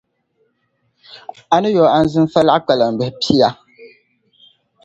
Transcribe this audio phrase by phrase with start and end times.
[1.55, 3.49] a ni yo anzinfa laɣ’ kpalambihi pia.